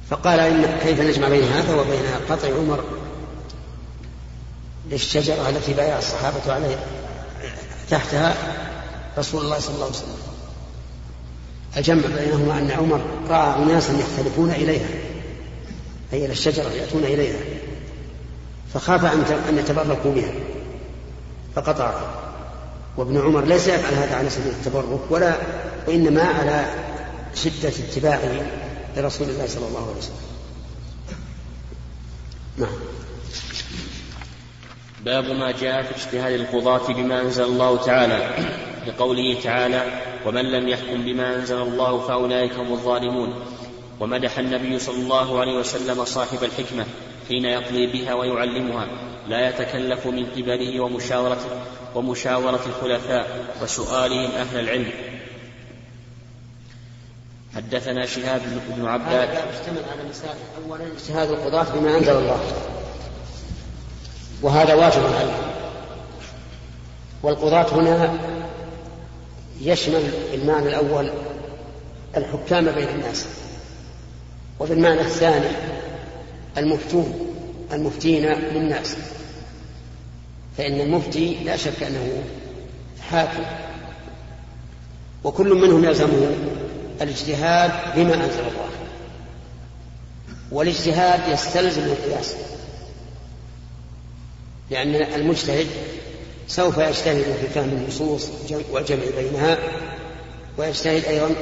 [0.09, 2.83] فقال إن كيف نجمع بين هذا وبين قطع عمر
[4.91, 6.85] للشجرة التي بايع الصحابة عليه
[7.89, 8.35] تحتها
[9.17, 10.32] رسول الله صلى الله عليه وسلم؟
[11.77, 14.87] الجمع بينهما أن عمر رأى أناسا يختلفون إليها
[16.13, 17.39] أي إلى الشجرة يأتون إليها
[18.73, 19.05] فخاف
[19.49, 20.31] أن يتبركوا بها
[21.55, 22.23] فقطعها
[22.97, 25.35] وابن عمر ليس يفعل هذا على سبيل التبرك ولا
[25.87, 26.65] وإنما على
[27.35, 28.45] شدة اتباعه
[28.97, 30.15] لرسول الله صلى الله عليه وسلم.
[32.57, 32.69] نعم.
[35.05, 38.29] باب ما جاء في اجتهاد القضاة بما أنزل الله تعالى
[38.87, 43.33] لقوله تعالى ومن لم يحكم بما أنزل الله فأولئك هم الظالمون.
[43.99, 46.85] ومدح النبي صلى الله عليه وسلم صاحب الحكمة
[47.27, 48.87] حين يقضي بها ويعلمها.
[49.27, 51.49] لا يتكلف من قبله ومشاورته
[51.95, 54.91] ومشاورة الخلفاء وسؤالهم أهل العلم.
[57.55, 58.41] حدثنا شهاب
[58.77, 59.29] بن عباد.
[59.29, 60.35] هذا يشتمل على مسائل.
[60.69, 62.39] أولا اجتهاد القضاة بما أنزل الله.
[64.41, 65.53] وهذا واجب عليه.
[67.23, 68.17] والقضاة هنا
[69.61, 70.01] يشمل
[70.33, 71.09] المعنى الأول
[72.17, 73.25] الحكام بين الناس
[74.59, 75.47] وفي المعنى الثاني
[76.57, 77.35] المفتون
[77.73, 78.95] المفتين للناس.
[80.57, 82.23] فإن المفتي لا شك أنه
[83.09, 83.43] حاكم
[85.23, 86.35] وكل منهم يلزمه
[87.01, 88.69] الاجتهاد بما أنزل الله.
[90.51, 92.35] والاجتهاد يستلزم القياس
[94.71, 95.67] لأن المجتهد
[96.47, 98.29] سوف يجتهد في فهم النصوص
[98.71, 99.57] والجمع بينها
[100.57, 101.35] ويجتهد أيضا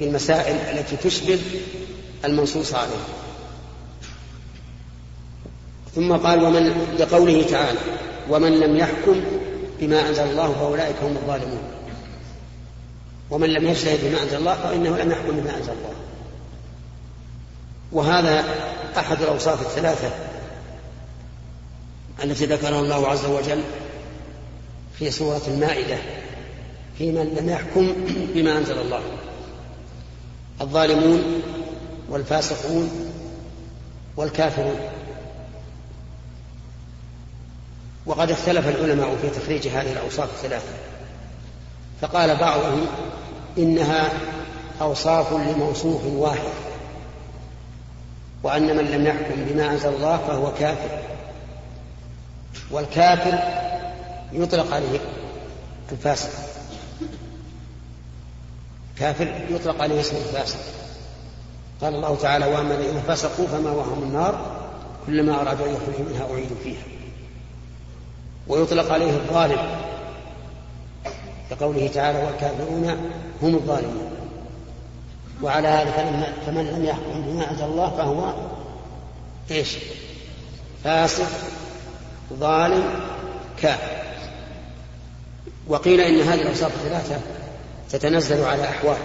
[0.00, 1.40] بالمسائل التي تشبه
[2.24, 3.04] المنصوص عليه
[5.94, 7.78] ثم قال ومن لقوله تعالى
[8.30, 9.20] ومن لم يحكم
[9.80, 11.62] بما أنزل الله فأولئك هم الظالمون.
[13.30, 15.94] ومن لم يجتهد بما أنزل الله فإنه لم يحكم بما أنزل الله.
[17.92, 18.44] وهذا
[18.96, 20.10] أحد الأوصاف الثلاثة
[22.22, 23.62] التي ذكرها الله عز وجل
[24.98, 25.98] في سورة المائدة
[26.98, 27.92] في من لم يحكم
[28.34, 29.00] بما أنزل الله.
[30.60, 31.42] الظالمون
[32.08, 32.90] والفاسقون
[34.16, 34.76] والكافرون.
[38.06, 40.72] وقد اختلف العلماء في تخريج هذه الأوصاف الثلاثة.
[42.00, 42.86] فقال بعضهم
[43.58, 44.12] إنها
[44.80, 46.52] أوصاف لموصوف واحد
[48.42, 51.02] وأن من لم يحكم بما أنزل الله فهو كافر.
[52.72, 53.38] والكافر
[54.32, 54.98] يطلق عليه
[55.92, 56.30] الفاسق.
[58.98, 60.58] كافر يطلق عليه اسم الفاسق.
[61.80, 64.62] قال الله تعالى وأما الذين فسقوا فما وهم النار
[65.06, 66.82] كلما ارادوا أن يخرجوا منها أعيدوا فيها.
[68.48, 69.58] ويطلق عليه الظالم.
[71.50, 73.10] كقوله تعالى والكافرون
[73.42, 74.12] هم الظالمون.
[75.42, 75.90] وعلى هذا
[76.46, 78.34] فمن لم يحكم بما أنزل الله فهو
[79.50, 79.76] إيش؟
[80.84, 81.28] فاسق.
[82.38, 82.84] ظالم
[83.62, 84.02] كافر
[85.68, 87.20] وقيل إن هذه الأوصاف الثلاثة
[87.90, 88.96] تتنزل على أحوال.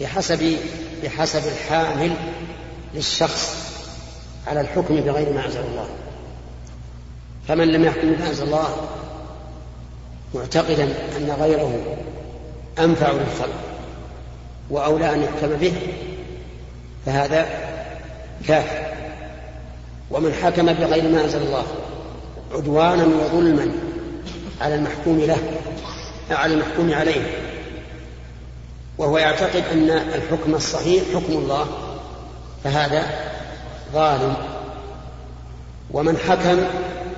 [0.00, 0.56] بحسب
[1.02, 2.16] بحسب الحامل
[2.94, 3.56] للشخص
[4.46, 5.88] على الحكم بغير ما أنزل الله.
[7.48, 8.88] فمن لم يحكم بما أنزل الله
[10.34, 10.84] معتقدا
[11.16, 11.96] أن غيره
[12.78, 13.60] أنفع للخلق
[14.70, 15.72] وأولى أن يحكم به
[17.06, 17.46] فهذا
[18.48, 18.83] كافر.
[20.10, 21.64] ومن حكم بغير ما أنزل الله
[22.54, 23.72] عدوانا وظلما
[24.60, 25.38] على المحكوم له
[26.30, 27.38] على المحكوم عليه.
[28.98, 31.66] وهو يعتقد أن الحكم الصحيح حكم الله
[32.64, 33.02] فهذا
[33.92, 34.34] ظالم.
[35.90, 36.60] ومن حكم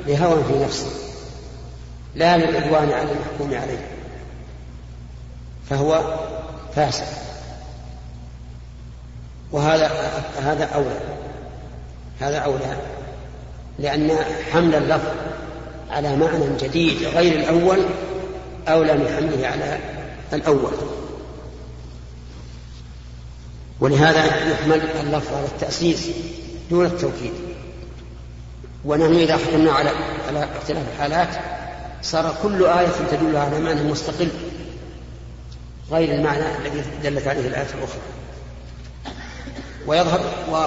[0.06, 0.90] بهوى في نفسه
[2.14, 3.88] لا للعدوان على المحكوم عليه
[5.70, 6.18] فهو
[6.76, 7.06] فاسق.
[9.52, 9.90] وهذا
[10.42, 11.25] هذا أولى.
[12.20, 12.76] هذا أولى.
[13.78, 14.10] لأن
[14.52, 15.08] حمل اللفظ
[15.90, 17.78] على معنى جديد غير الأول
[18.68, 19.78] أولى من حمله على
[20.32, 20.72] الأول.
[23.80, 26.10] ولهذا يحمل اللفظ على التأسيس
[26.70, 27.32] دون التوكيد.
[28.84, 29.90] ونحن إذا حكمنا على
[30.28, 31.28] على اختلاف الحالات
[32.02, 34.28] صار كل آية تدل على معنى مستقل
[35.90, 38.00] غير المعنى الذي دلت عليه الآية الأخرى.
[39.86, 40.20] ويظهر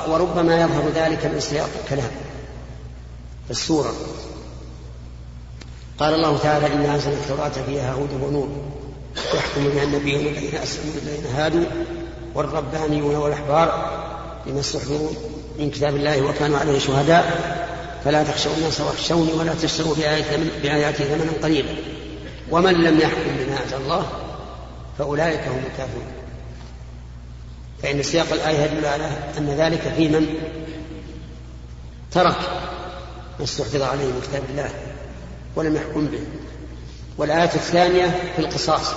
[0.09, 2.11] وربما يظهر ذلك من سياق الكلام
[3.45, 3.93] في السورة.
[5.99, 8.49] قال الله تعالى إنا أنزلنا التوراة فيها هدى ونور.
[9.33, 11.65] يحكم بها النبيون الذين أسلموا الذين هادوا
[12.35, 13.99] والربانيون والأحبار
[14.45, 15.09] بما استحضروا
[15.59, 17.59] من كتاب الله وكانوا عليه شهداء.
[18.05, 19.95] فلا تخشوا الناس واخشوني ولا تشتروا
[20.63, 21.73] بآياتي ثمنا قليلا.
[22.51, 24.05] ومن لم يحكم بما أنزل الله
[24.97, 26.18] فأولئك هم الكافرون.
[27.83, 30.27] فإن سياق الآية يدل على أن ذلك في من
[32.11, 32.37] ترك
[33.39, 34.69] ما استحفظ عليه من كتاب الله
[35.55, 36.19] ولم يحكم به.
[37.17, 38.93] والآية الثانية في القصاص.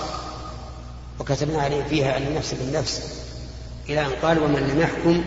[1.21, 3.23] وكتبنا عليه فيها أن النفس بالنفس.
[3.89, 5.25] إلى أن قال ومن لم يحكم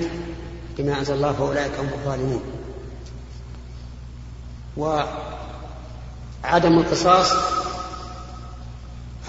[0.78, 2.42] بما أنزل الله فأولئك هم الظالمون.
[4.78, 7.32] وعدم القصاص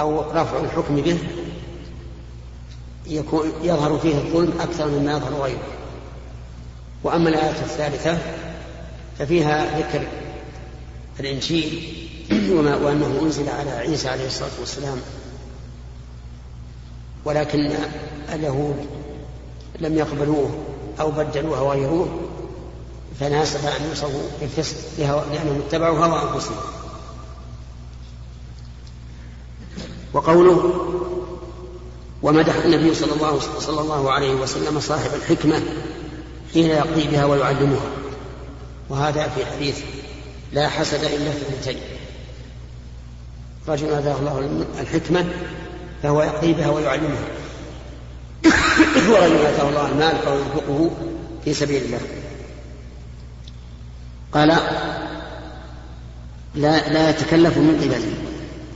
[0.01, 1.19] أو رفع الحكم به
[3.09, 5.62] يكون يظهر فيه الظلم أكثر مما يظهر غيره.
[7.05, 8.19] وأما الآية الثالثة
[9.19, 10.07] ففيها ذكر
[11.21, 11.97] الإنجيل
[12.59, 14.99] وما وأنه أنزل على عيسى عليه الصلاة والسلام
[17.25, 17.71] ولكن
[18.33, 18.87] اليهود
[19.81, 20.51] لم يقبلوه
[21.01, 22.09] أو بدلوه وغيروه
[23.77, 26.57] أن يوصفوا بالفسق لأنهم اتبعوا هوى أنفسهم.
[30.12, 30.73] وقوله
[32.27, 35.62] ومدح النبي صلى الله صلى الله عليه وسلم صاحب الحكمة
[36.53, 37.91] حين يقضي بها ويعلمها.
[38.89, 39.79] وهذا في حديث
[40.53, 41.81] لا حسد إلا في اثنتين
[43.68, 45.24] رجل آتاه الله الحكمة
[46.03, 47.24] فهو يقضي بها ويعلمها.
[49.09, 50.91] ورجل آتاه الله المال فهو ينفقه
[51.45, 52.01] في سبيل الله.
[54.33, 54.49] قال
[56.55, 58.05] لا لا يتكلف من قبله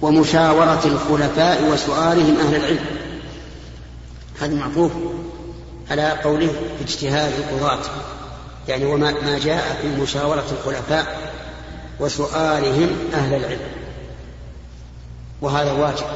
[0.03, 3.00] ومشاورة الخلفاء وسؤالهم أهل العلم.
[4.41, 4.93] هذا معطوف
[5.91, 7.79] على قوله في اجتهاد القضاة
[8.69, 11.33] يعني وما ما جاء في مشاورة الخلفاء
[12.01, 13.69] وسؤالهم أهل العلم.
[15.41, 16.07] وهذا واجب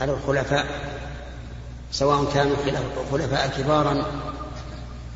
[0.00, 0.66] على الخلفاء
[1.92, 2.56] سواء كانوا
[3.12, 4.04] خلفاء كبارا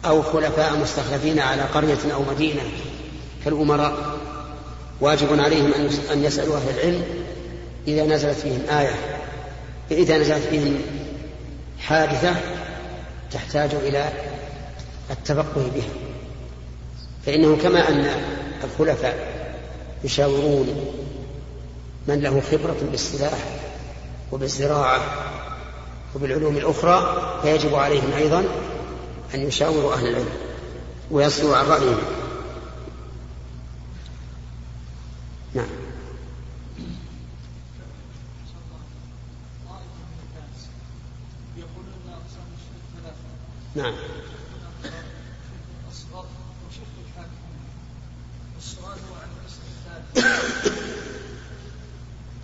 [0.05, 2.63] أو خلفاء مستخلفين على قرية أو مدينة
[3.45, 4.19] كالأمراء.
[5.01, 5.73] واجب عليهم
[6.13, 7.03] أن يسألوا أهل العلم
[7.89, 8.95] إذا نزلت فيهم آية
[9.91, 10.81] إذا نزلت فيهم
[11.83, 12.35] حادثة
[13.31, 14.13] تحتاج إلى
[15.11, 15.93] التفقه بها.
[17.27, 18.07] فإنه كما أن
[18.65, 19.43] الخلفاء
[20.05, 20.95] يشاورون
[22.09, 23.39] من له خبرة بالسلاح
[24.33, 25.01] وبالزراعة
[26.15, 28.45] وبالعلوم الأخرى فيجب عليهم أيضا
[29.35, 30.29] أن يشاوروا أهل العلم
[31.11, 31.99] ويصلوا عن رأيهم
[35.55, 35.67] نعم
[43.77, 43.95] نعم.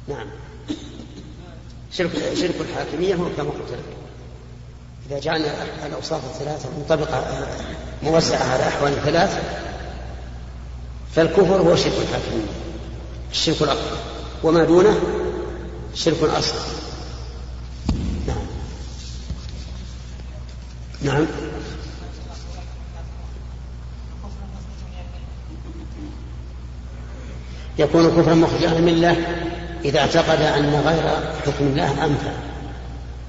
[0.09, 0.27] نعم.
[1.93, 3.85] شرك شرك الحاكمية هو كما قلت لك.
[5.07, 7.47] إذا جعلنا الأوصاف الثلاثة منطبقة
[8.03, 9.43] موسعة على أحوال ثلاث
[11.15, 12.53] فالكفر هو شرك الحاكمية
[13.31, 13.99] الشرك الأكبر.
[14.43, 15.01] وما دونه؟
[15.95, 16.78] شرك أصغر
[21.09, 21.27] نعم.
[27.79, 29.17] يكون كفرا مخرجا من الله
[29.85, 32.33] إذا اعتقد أن غير حكم الله أنفع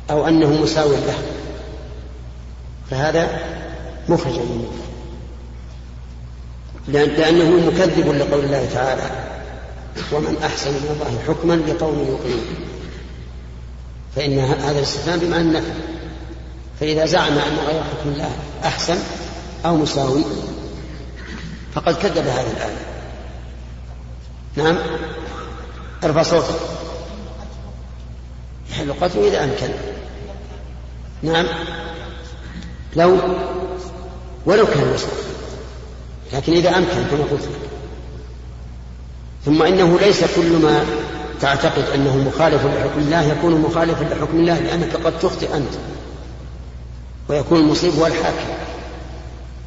[0.10, 1.18] أو أنه مساو له.
[2.92, 3.40] فهذا
[4.10, 4.68] مخرج من
[6.88, 9.10] الله لأنه مكذب لقول الله تعالى
[10.12, 12.46] ومن أحسن من الله حكما لقوم يوقنون.
[14.16, 15.72] فإن هذا الاستثناء بمعنى النفي.
[16.80, 18.32] فإذا زعم أن غير حكم الله
[18.64, 18.98] أحسن
[19.66, 20.24] أو مساوي
[21.74, 22.78] فقد كذب هذه الآية.
[24.56, 24.78] نعم؟
[26.04, 26.60] ارفع صوتك.
[28.72, 29.70] يحل قتله إذا أمكن.
[31.24, 31.46] نعم؟
[32.96, 33.18] لو
[34.46, 35.10] ولو كان مسلم
[36.34, 37.70] لكن إذا أمكن كما قلت لك.
[39.46, 40.86] ثم إنه ليس كل ما
[41.42, 45.74] تعتقد أنه مخالف لحكم الله يكون مخالفا لحكم الله لأنك قد تخطئ أنت.
[47.30, 48.54] ويكون المصيب هو الحاكم.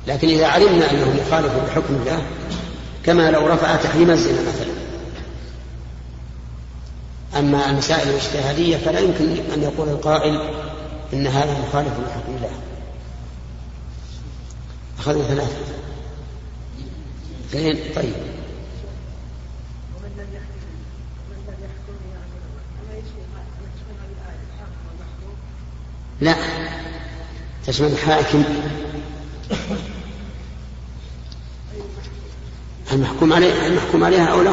[0.07, 2.23] لكن إذا علمنا أنه مخالف لحكم الله
[3.05, 4.73] كما لو رفع تحريم الزنا مثلا.
[7.39, 10.51] أما المسائل الاجتهادية فلا يمكن أن يقول القائل
[11.13, 12.51] إن هذا مخالف لحكم الله.
[14.99, 15.57] أخذنا ثلاثة.
[17.51, 18.13] اثنين طيب.
[26.21, 26.35] لا.
[27.67, 28.45] تشمل الحاكم.
[32.93, 34.53] المحكوم عليه المحكوم عليها أو له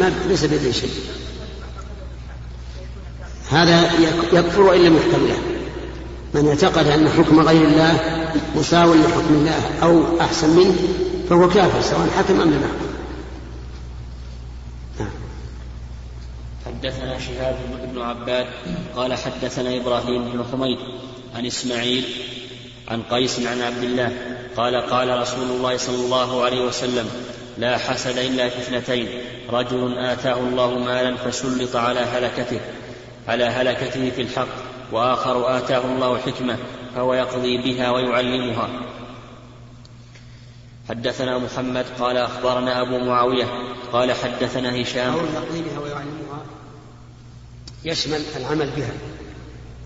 [0.00, 0.90] ما ليس بيده شيء.
[3.50, 3.90] هذا
[4.32, 4.96] يكفر وإن لم
[5.28, 5.38] له.
[6.34, 7.98] من اعتقد أن حكم غير الله
[8.56, 10.74] مساو لحكم الله أو أحسن منه
[11.30, 12.90] فهو كافر سواء حكم أم لم يحكم.
[16.66, 17.56] حدثنا شهاب
[17.94, 18.46] بن عباد
[18.96, 20.78] قال حدثنا إبراهيم بن حميد
[21.34, 22.04] عن إسماعيل
[22.90, 24.12] عن قيس عن عبد الله
[24.56, 27.10] قال قال رسول الله صلى الله عليه وسلم
[27.58, 29.08] لا حسد إلا في اثنتين
[29.50, 32.60] رجل آتاه الله مالا فسلط على هلكته
[33.28, 34.48] على هلكته في الحق
[34.92, 36.56] وآخر آتاه الله حكمة
[36.94, 38.68] فهو يقضي بها ويعلمها.
[40.88, 43.44] حدثنا محمد قال أخبرنا أبو معاوية
[43.92, 45.14] قال حدثنا هشام.
[45.14, 46.44] يقضي بها ويعلمها.
[47.84, 48.92] يشمل العمل بها.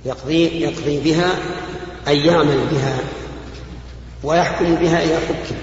[0.04, 1.34] يقضي يقضي بها
[2.08, 2.98] أن يعمل بها
[4.22, 5.56] ويحكم بها إذا حكم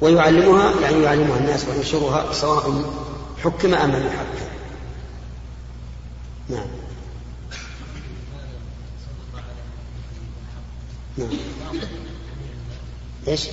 [0.00, 2.84] ويعلمها يعني يعلمها الناس وينشرها سواء
[3.44, 4.46] حكم أم لم يحكم.
[6.48, 6.66] نعم.
[11.18, 11.28] نعم.
[13.28, 13.48] إيش؟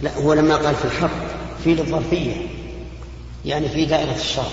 [0.00, 1.10] لا هو لما قال في الحق
[1.64, 2.46] في الظرفية
[3.44, 4.44] يعني في دائرة الشرع.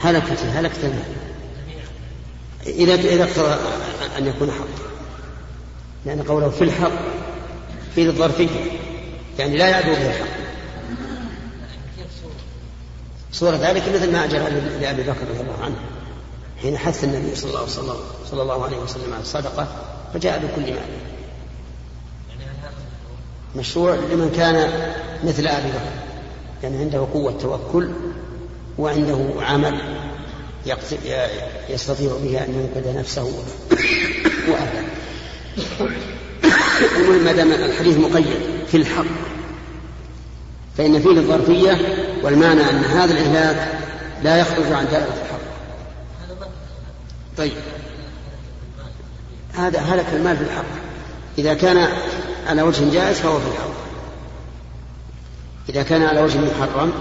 [0.00, 1.29] هلكت هلكت المال
[2.66, 3.56] إذا إذا اقتضى
[4.18, 4.90] أن يكون حق.
[6.06, 6.92] لأن قوله في الحق
[7.94, 8.48] في الظرفية
[9.38, 10.40] يعني لا يعدو به الحق.
[13.32, 14.50] صورة ذلك مثل ما أجرى
[14.80, 15.76] لأبي بكر رضي الله عنه.
[16.62, 17.94] حين حث النبي صلى الله, صلى,
[18.30, 19.68] صلى الله عليه وسلم على الصدقة
[20.14, 20.88] فجاء بكل مال.
[23.56, 24.70] مشروع لمن كان
[25.24, 25.92] مثل أبي بكر.
[26.62, 27.90] يعني عنده قوة توكل
[28.78, 29.99] وعنده عمل.
[31.70, 33.22] يستطيع به أن ينقذ نفسه
[34.48, 34.84] وأهله
[36.96, 39.04] المهم ما دام الحديث مقيد في الحق
[40.76, 41.78] فإن فيه الظرفية
[42.22, 43.78] والمعنى أن هذا الإهلاك
[44.22, 45.40] لا يخرج عن دائرة الحق.
[47.36, 47.52] طيب.
[49.54, 50.64] هذا هلك المال في الحق.
[51.38, 51.88] إذا كان
[52.46, 53.70] على وجه جائز فهو في الحق.
[55.68, 56.92] إذا كان على وجه محرم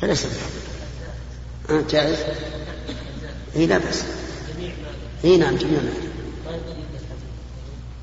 [0.00, 0.63] فليس بحق
[1.70, 2.18] آه جائز
[3.56, 4.04] إي لا بأس.
[5.24, 5.92] إي نعم جميع مال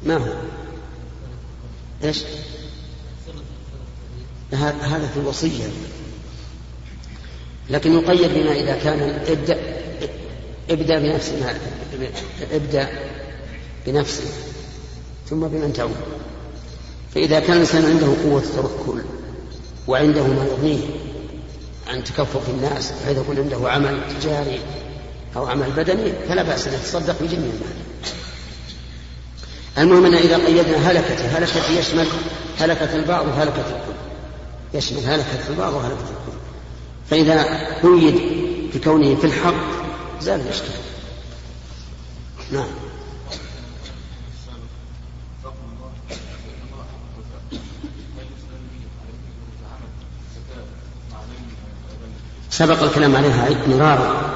[0.03, 0.33] ما هو؟
[2.03, 2.23] إيش؟
[4.53, 5.63] هذا في الوصية.
[7.69, 9.59] لكن يقيد بما إذا كان ابدأ
[10.69, 11.31] ابدأ بنفس
[12.51, 12.89] ابدأ
[13.87, 14.23] بنفسه
[15.29, 15.95] ثم بمن تعود.
[17.15, 19.01] فإذا كان الإنسان عنده قوة التوكل
[19.87, 20.79] وعنده ما يغنيه
[21.91, 24.59] عن تكفف الناس بحيث يكون عنده عمل تجاري
[25.35, 27.81] أو عمل بدني فلا بأس أن يتصدق بجميع المال.
[29.77, 32.07] المهم أن إذا قيدنا هلكة هلكة يشمل
[32.59, 33.93] هلكة البعض وهلكة الكل.
[34.73, 36.37] يشمل هلكة البعض وهلكة الكل.
[37.09, 37.43] فإذا
[37.83, 38.21] قيد
[38.75, 39.53] بكونه في الحق
[40.21, 40.75] زال الإشكال
[42.51, 42.67] نعم.
[52.61, 54.31] سبق الكلام عليها مرارا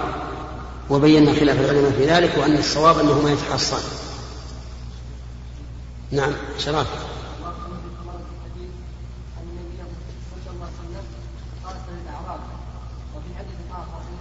[0.89, 3.83] وبينا خلاف العلماء في ذلك وأن الصواب أنه ما يتحصن.
[6.11, 6.87] نعم شرف.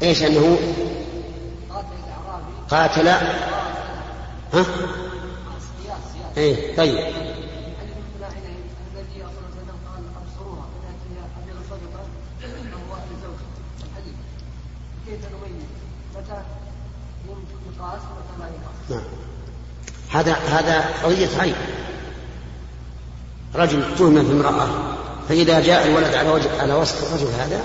[0.03, 0.59] إيش أنه
[2.71, 4.65] قاتل؟ ها؟
[6.37, 7.15] إيه طيب
[18.91, 19.03] نعم
[20.15, 21.55] هذا هذا قضية عيب.
[23.55, 24.69] رجل تهم في امرأة
[25.29, 27.65] فإذا جاء الولد على وجه على وصف الرجل هذا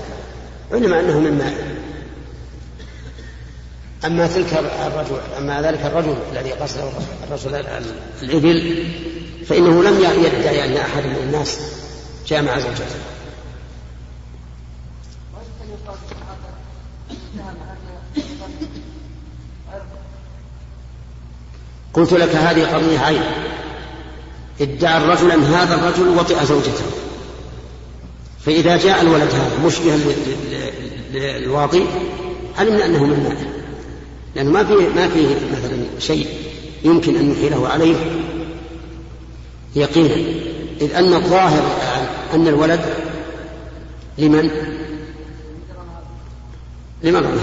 [0.72, 1.80] علم أنه من ماء.
[4.04, 4.52] أما تلك
[4.86, 6.78] الرجل أما ذلك الرجل الذي قصد
[7.28, 7.54] الرجل
[8.22, 8.86] الإبل
[9.46, 11.58] فإنه لم يدعي أن أحد من الناس
[12.28, 12.96] جامع زوجته.
[21.94, 23.22] قلت لك هذه قضية عين.
[24.60, 26.84] ادعى الرجل أن هذا الرجل وطئ زوجته.
[28.46, 29.96] فإذا جاء الولد هذا مشبها
[31.12, 31.84] للواطي
[32.58, 33.36] علمنا أنه من ماء
[34.36, 36.26] لأنه ما فيه ما فيه مثلا شيء
[36.84, 37.96] يمكن أن نحيله عليه
[39.76, 40.14] يقينا.
[40.80, 41.62] إذ أن الظاهر
[42.34, 42.80] أن الولد
[44.18, 44.50] لمن؟
[47.02, 47.42] لمن؟ هذا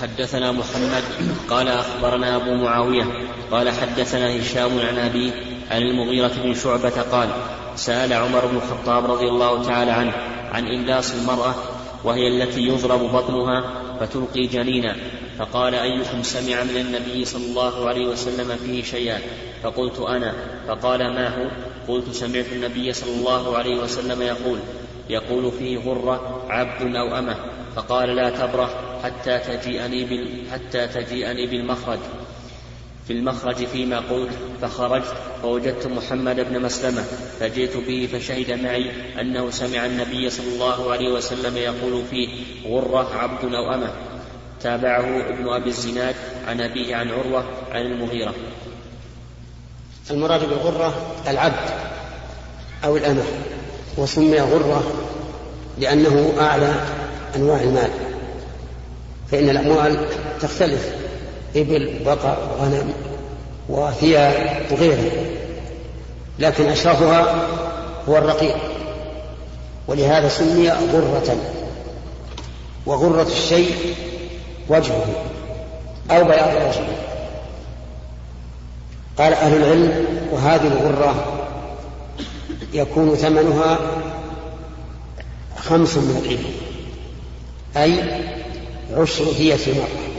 [0.00, 1.02] حدثنا محمد
[1.50, 3.04] قال أخبرنا أبو معاوية
[3.50, 5.32] قال حدثنا هشام عن أبيه
[5.70, 7.28] عن المغيرة بن شعبة قال
[7.76, 10.12] سأل عمر بن الخطاب رضي الله تعالى عنه
[10.52, 11.54] عن إملاص المرأة
[12.04, 13.64] وهي التي يضرب بطنها
[14.00, 14.96] فتلقي جنينا
[15.38, 19.18] فقال أيكم سمع من النبي صلى الله عليه وسلم فيه شيئا؟
[19.62, 20.34] فقلت أنا.
[20.68, 21.50] فقال ما هو؟
[21.88, 24.58] قلت سمعت النبي صلى الله عليه وسلم يقول
[25.10, 27.36] يقول فيه غرة عبد أو أمة
[27.76, 28.89] فقال لا تبرح.
[29.04, 31.98] حتى تجيئني بال حتى تجيئني بالمخرج.
[33.06, 34.30] في المخرج فيما قلت
[34.62, 37.02] فخرجت فوجدت محمد بن مسلمة
[37.40, 38.90] فجئت به فشهد معي
[39.20, 42.28] أنه سمع النبي صلى الله عليه وسلم يقول فيه
[42.66, 43.92] غرة عبد أو أمة.
[44.62, 46.14] تابعه ابن أبي الزناد
[46.46, 48.34] عن أبيه عن عروة عن المغيرة.
[50.10, 50.94] المراد بالغرة
[51.28, 51.70] العبد
[52.84, 53.24] أو الأمة
[53.96, 54.92] وسمي غرة
[55.78, 56.74] لأنه أعلى
[57.36, 58.09] أنواع المال.
[59.30, 60.06] فإن الأموال
[60.40, 60.94] تختلف
[61.56, 62.92] إبل بقر غنم
[63.68, 65.10] وثياب وغيرها
[66.38, 67.46] لكن أشرفها
[68.08, 68.56] هو الرقيق
[69.88, 71.36] ولهذا سمي غرة
[72.86, 73.94] وغرة الشيء
[74.68, 75.06] وجهه
[76.10, 76.96] أو بياض وجهه.
[79.18, 81.24] قال أهل العلم وهذه الغرة
[82.72, 83.78] يكون ثمنها
[85.56, 86.52] خمس من الإبل
[87.76, 88.20] أي
[88.96, 90.10] عشر دية المرأة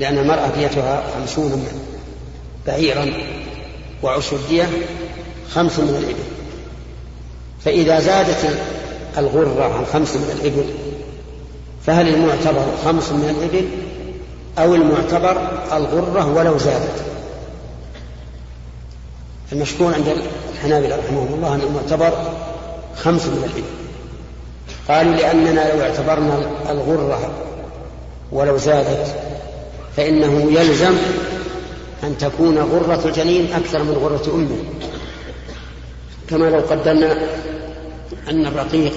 [0.00, 1.68] لأن المرأة ديتها خمسون
[2.66, 3.12] بعيرا
[4.02, 4.68] وعشر الدية
[5.50, 6.22] خمس من الإبل.
[7.64, 8.58] فإذا زادت
[9.18, 10.64] الغرة عن خمس من الإبل
[11.86, 13.68] فهل المعتبر خمس من الإبل؟
[14.58, 17.04] أو المعتبر الغرة ولو زادت.
[19.52, 20.14] المشكور عند
[20.54, 22.12] الحنابلة رحمهم الله أن المعتبر
[22.96, 23.85] خمس من الإبل.
[24.88, 27.30] قالوا لأننا لو اعتبرنا الغرة
[28.32, 29.14] ولو زادت
[29.96, 30.94] فإنه يلزم
[32.04, 34.58] أن تكون غرة الجنين أكثر من غرة أمه.
[36.28, 37.12] كما لو قدرنا
[38.28, 38.92] أن الرقيق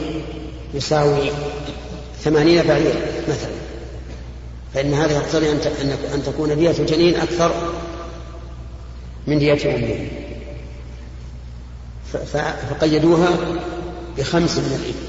[0.74, 1.32] يساوي
[2.24, 3.52] ثمانين بعيرا مثلا
[4.74, 5.52] فإن هذا يقتضي
[6.14, 7.52] أن تكون دية الجنين أكثر
[9.28, 10.08] من دية أمه.
[12.80, 13.30] فقيدوها
[14.18, 15.09] بخمس من الإبل.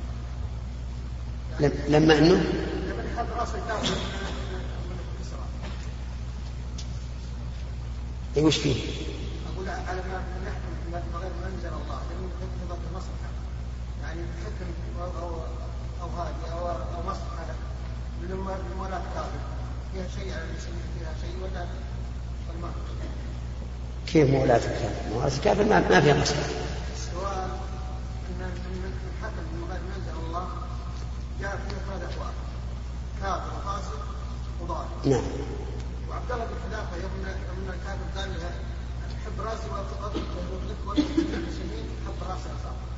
[1.89, 2.43] لما أنه
[8.37, 8.75] اي وش فيه؟
[9.53, 13.31] أقول على ما نحكم غير ما أنزل الله لم يقتضى المصلحه
[14.03, 14.65] يعني حكم
[15.01, 15.35] أو أو
[16.01, 17.55] أو هذه أو أو مصلحه
[18.21, 19.41] من ولاة كافر
[19.93, 21.65] فيها شيء على المسلمين فيها شيء ولا
[22.61, 22.71] ما
[24.07, 26.49] كيف مولاة الكافر؟ مولاة الكافر ما, ما فيها مصلحة.
[31.41, 32.33] جاء فيه ثلاث أبواب
[33.21, 34.05] كافر وفاسق
[34.61, 35.23] وضال نعم.
[36.09, 38.51] وعبد الله بن حذافة يظن أن الكافر قال لها
[39.25, 40.23] حب راسي ولا تقتل
[40.87, 42.91] ولا تقتل شهيد حب راسي أصابه